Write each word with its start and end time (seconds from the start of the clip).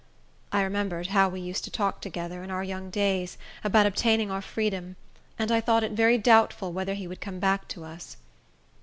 I 0.51 0.63
remembered 0.63 1.09
how 1.13 1.29
we 1.29 1.39
used 1.41 1.63
to 1.65 1.69
talk 1.69 2.01
together, 2.01 2.41
in 2.43 2.49
our 2.49 2.63
young 2.63 2.89
days, 2.89 3.37
about 3.63 3.85
obtaining 3.85 4.31
our 4.31 4.41
freedom, 4.41 4.95
and 5.37 5.51
I 5.51 5.61
thought 5.61 5.83
it 5.83 5.91
very 5.91 6.17
doubtful 6.17 6.71
whether 6.73 6.95
he 6.95 7.07
would 7.07 7.21
come 7.21 7.37
back 7.37 7.67
to 7.67 7.83
us. 7.83 8.17